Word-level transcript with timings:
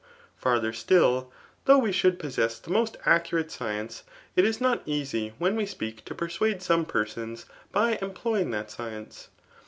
Fardier 0.35 0.73
stilly 0.73 1.25
though 1.65 1.77
we 1.77 1.91
should 1.91 2.17
possess 2.17 2.57
the 2.57 2.71
most 2.71 2.97
accurate 3.05 3.49
adence, 3.49 4.01
it 4.35 4.45
is'not 4.45 4.81
easy 4.87 5.33
when 5.37 5.55
we 5.55 5.63
speak 5.67 6.03
to 6.05 6.15
persuade 6.15 6.63
some 6.63 6.85
persons, 6.85 7.45
by 7.71 7.99
employing 8.01 8.49
that 8.49 8.71
science. 8.71 9.27